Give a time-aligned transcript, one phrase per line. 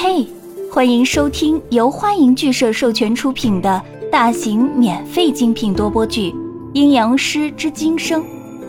[0.00, 0.24] 嘿，
[0.72, 6.30] 欢迎收听由欢迎剧社授权出品的大型免费精品多播剧
[6.72, 8.22] 《阴阳师之今生》，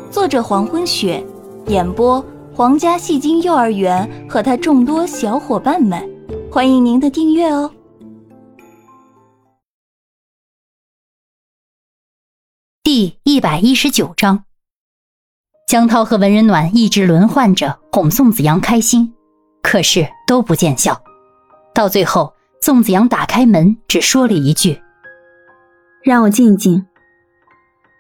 [0.10, 1.24] 作者黄昏雪，
[1.68, 2.20] 演播
[2.52, 6.04] 皇家戏精幼儿园和他众多小伙伴们，
[6.52, 7.72] 欢迎您的订阅哦。
[12.82, 14.46] 第一百一十九章，
[15.68, 19.14] 江涛和文人暖一直轮换着哄宋子阳开心，
[19.62, 21.00] 可是都不见效。
[21.80, 24.82] 到最后，宋子阳打开门，只说了一句
[26.04, 26.86] ：“让我静静。”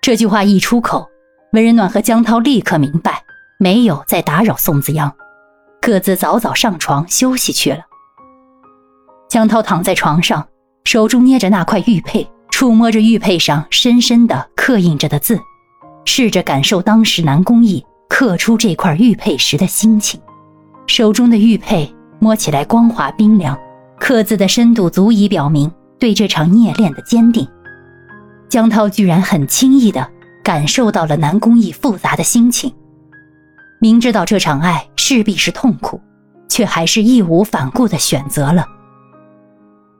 [0.03, 1.07] 这句话一出口，
[1.53, 3.23] 文仁暖和江涛立刻明白，
[3.57, 5.15] 没有再打扰宋子阳，
[5.81, 7.79] 各自早早上床休息去了。
[9.29, 10.45] 江涛躺在床上，
[10.83, 12.29] 手中捏着那块玉佩。
[12.51, 15.39] 触摸着玉佩上深深的刻印着的字，
[16.03, 20.19] 试着感受当时南宫义刻出这块玉佩时的心情。
[20.85, 23.57] 手中的玉佩摸起来光滑冰凉，
[23.99, 27.47] 刻字的深度足以表明对这场孽恋的坚定。
[28.47, 30.09] 江涛居然很轻易地
[30.43, 32.73] 感受到了南宫义复杂的心情，
[33.79, 36.01] 明知道这场爱势必是痛苦，
[36.47, 38.65] 却还是义无反顾地选择了。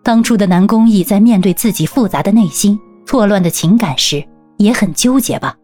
[0.02, 4.26] 当初的南宫义在面对自己复杂的内心、错乱的情感时，
[4.58, 5.56] 也很纠结吧？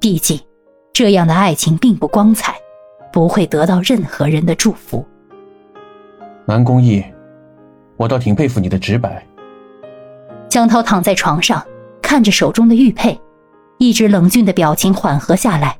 [0.00, 0.40] 毕竟，
[0.92, 2.56] 这样的爱情并不光彩，
[3.12, 5.06] 不会得到任何人的祝福。
[6.46, 7.04] 南宫义，
[8.00, 9.22] 我倒挺佩服你的直白。
[10.48, 11.62] 江涛躺在床上，
[12.00, 13.20] 看着手中的玉佩，
[13.76, 15.76] 一直冷峻的表情缓和下来。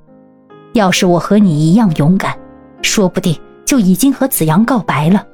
[0.75, 2.39] 要是我和你一样勇敢，
[2.83, 5.27] 说不定就已经和子阳告白了。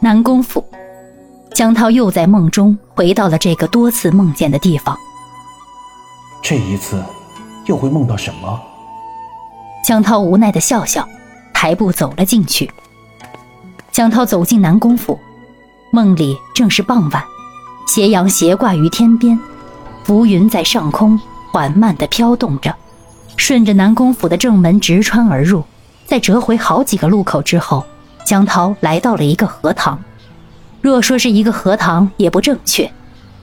[0.00, 0.64] 南宫府，
[1.54, 4.98] 江涛又在梦中回到了这个多次梦见的地方。
[6.42, 7.00] 这一次，
[7.66, 8.60] 又会梦到什么？
[9.84, 11.08] 江涛无奈的笑笑，
[11.54, 12.68] 抬步走了进去。
[13.92, 15.20] 江涛走进南宫府，
[15.90, 17.22] 梦里正是傍晚，
[17.86, 19.38] 斜阳斜挂于天边，
[20.02, 21.20] 浮云在上空
[21.52, 22.74] 缓慢地飘动着，
[23.36, 25.62] 顺着南宫府的正门直穿而入，
[26.06, 27.84] 在折回好几个路口之后。
[28.24, 30.02] 江涛来到了一个荷塘，
[30.80, 32.90] 若说是一个荷塘也不正确，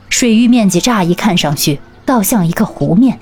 [0.09, 3.19] 水域面积乍一看上去倒像一个湖面。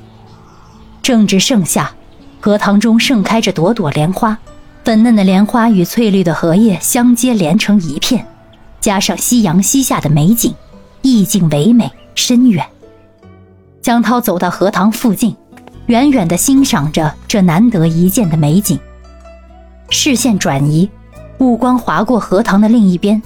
[1.02, 1.92] 正值盛夏，
[2.40, 4.38] 荷塘中盛开着朵朵莲花，
[4.88, 8.26] 粉嫩的莲花与翠绿的荷叶相接连成一片，
[8.80, 10.56] 加上夕阳西下的美景，
[11.02, 12.66] 意境唯美深远。
[13.82, 15.36] 江涛走到荷塘附近，
[15.88, 18.80] 远远地欣赏着这难得一见的美景，
[19.90, 20.90] 视线转移。
[21.38, 23.22] 目光划过荷塘的另一边，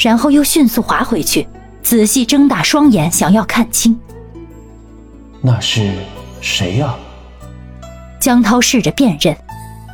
[0.00, 1.46] 然后又迅速划回去，
[1.80, 3.96] 仔细睁大双眼，想要看清。
[5.40, 5.92] 那是
[6.40, 6.92] 谁呀？
[8.18, 9.36] 江涛试着辨认，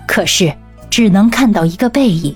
[0.08, 0.50] 可是
[0.90, 2.34] 只能看到一个背影。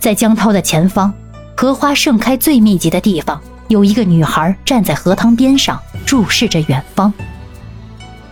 [0.00, 1.12] 在江涛的前方，
[1.56, 7.12] 荷花盛开最密集的地方，有一个女孩站在荷塘边上，注视着远方。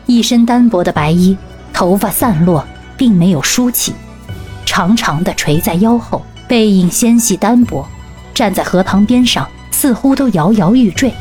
[0.07, 1.37] 一身单薄的白衣，
[1.73, 2.65] 头发散落，
[2.97, 3.93] 并没有梳起。
[4.65, 7.87] 长长的垂在腰后，背影纤细单薄，
[8.33, 11.13] 站在荷塘边上，似乎都摇摇欲坠，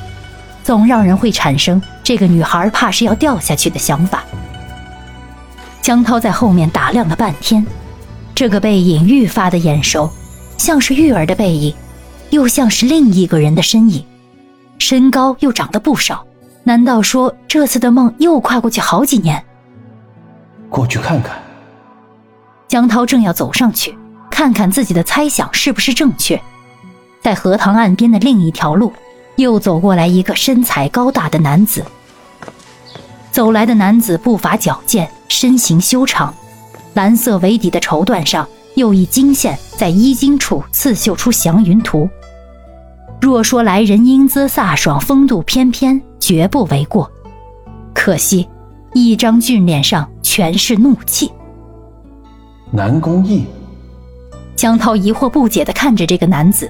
[0.63, 4.23] 总让人会产生这个女孩怕是要掉下去的想法。
[5.85, 7.63] 江涛在后面打量了半天，
[8.33, 10.09] 这个背影愈发的眼熟，
[10.57, 11.71] 像是玉儿的背影，
[12.31, 14.03] 又像是另一个人的身影，
[14.79, 16.25] 身高又长得不少，
[16.63, 19.45] 难道说这次的梦又跨过去好几年？
[20.71, 21.37] 过去看看。
[22.67, 23.95] 江涛正要走上去，
[24.31, 26.41] 看看自己的猜想是不是正确，
[27.21, 28.91] 在荷塘岸边的另一条路，
[29.35, 31.85] 又走过来一个身材高大的男子。
[33.29, 36.33] 走来的男子步伐矫健，身形修长，
[36.93, 42.09] 蓝色为底的绸缎上又以金线在衣襟处刺绣出祥云图。
[43.21, 47.09] 若说来人英姿飒爽，风度翩翩，绝不为过。
[47.93, 48.47] 可惜，
[48.93, 51.31] 一张俊脸上全是怒气。
[52.71, 53.45] 南宫义，
[54.55, 56.69] 江涛疑惑不解地看着这个男子。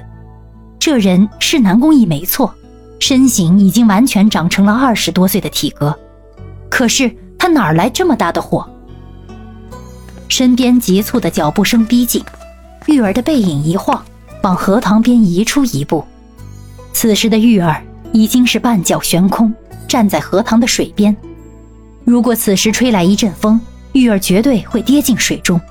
[0.79, 2.53] 这人是南宫义没错，
[2.99, 5.97] 身形已经完全长成了二十多岁的体格。
[6.69, 7.13] 可是
[7.45, 8.67] 他哪来这么大的火？
[10.27, 12.23] 身边急促的脚步声逼近，
[12.87, 14.03] 玉儿的背影一晃，
[14.41, 16.03] 往荷塘边移出一步。
[16.91, 17.79] 此时的玉儿
[18.11, 19.53] 已经是半脚悬空，
[19.87, 21.15] 站在荷塘的水边。
[22.03, 23.61] 如果此时吹来一阵风，
[23.91, 25.61] 玉儿绝对会跌进水中。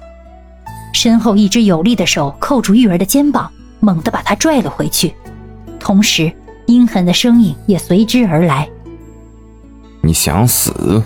[0.93, 3.51] 身后一只有力的手扣住玉儿的肩膀，
[3.81, 5.13] 猛地把她拽了回去，
[5.81, 6.33] 同时
[6.67, 8.71] 阴狠的声音也随之而来
[10.03, 11.03] ：“你想死？”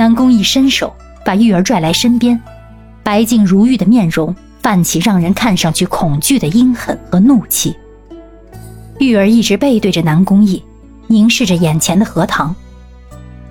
[0.00, 0.90] 南宫一伸手
[1.26, 2.40] 把玉儿拽来身边，
[3.02, 7.76] 白净如玉的面容泛起让人看上去恐惧的阴狠和怒气。
[8.98, 10.64] 玉儿一直背对着南宫义，
[11.06, 12.56] 凝视着眼前的荷塘。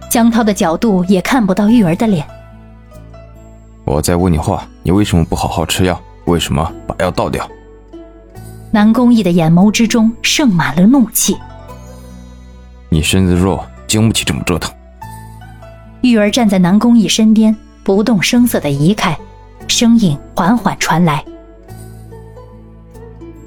[0.10, 2.26] 江涛的角度也看不到玉儿的脸。
[3.86, 6.02] 我在问你话，你为什么不好好吃药？
[6.26, 7.48] 为什么把药倒掉？
[8.72, 11.38] 南宫义的眼眸之中盛满了怒气。
[12.90, 14.74] 你身子弱，经不起这么折腾。
[16.02, 19.18] 玉儿站在南宫逸身边，不动声色地移开，
[19.68, 21.24] 声音缓缓传来：“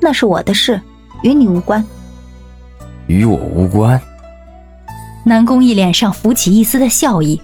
[0.01, 0.81] 那是我的事，
[1.23, 1.83] 与你无关。”
[3.09, 4.01] 与我无关。
[5.25, 7.41] 南宫逸脸上浮起一丝的笑意。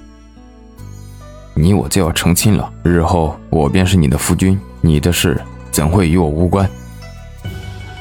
[1.55, 5.41] 你我就要成亲了，日后我便是你的夫君，你的事
[5.71, 6.69] 怎会与我无关？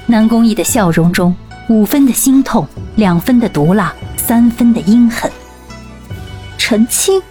[0.05, 1.33] 南宫逸的笑容中，
[1.69, 5.31] 五分的心痛，两分的毒辣，三分的阴狠。
[6.67, 7.21] 成亲？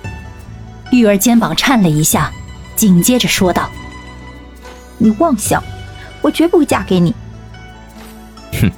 [0.90, 2.32] 玉儿肩膀颤了一下，
[2.74, 3.68] 紧接着说道
[4.96, 5.62] ：“你妄想，
[6.22, 7.14] 我绝不会嫁给你。”
[8.58, 8.70] 哼！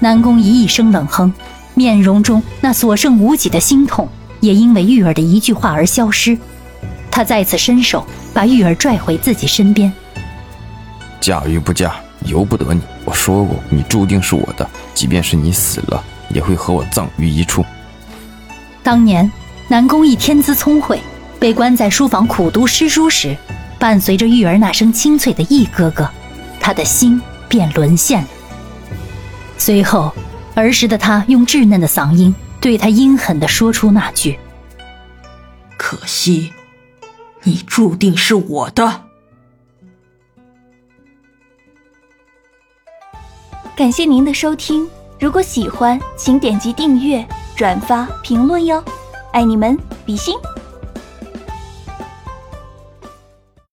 [0.00, 1.32] 南宫仪一声冷哼。
[1.72, 4.06] 面容中那所剩无几的心痛，
[4.40, 6.36] 也因为玉儿的一句话而消失。
[7.10, 9.90] 他再次伸手把玉儿拽回自己身边。
[11.22, 11.94] 嫁与不嫁，
[12.26, 12.82] 由不得你。
[13.06, 17.64] 我说过，你注定是我的，即便是你死了，也会和我葬于一处。
[18.82, 19.30] 当年
[19.70, 20.98] 南宫义天资聪慧，
[21.38, 23.36] 被关在书房苦读诗书时，
[23.78, 26.08] 伴随着玉儿那声清脆的“义哥哥”，
[26.58, 27.20] 他的心
[27.50, 28.28] 便沦陷了。
[29.58, 30.10] 随后。
[30.54, 34.36] 儿时的他用稚嫩的嗓音对他阴狠地说出那句
[35.78, 36.52] ：“可惜，
[37.44, 39.02] 你注定是我的。”
[43.76, 44.84] 感谢您的收听，
[45.20, 47.24] 如果喜欢，请点击订阅、
[47.54, 48.82] 转发、评论哟，
[49.32, 50.34] 爱你们，比心。